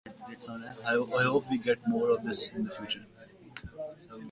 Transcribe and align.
I 0.89 0.95
hope 1.27 1.47
we 1.47 1.59
get 1.59 1.77
more 1.87 2.09
of 2.09 2.23
this 2.23 2.49
in 2.49 2.63
the 2.63 2.71
future. 2.71 3.05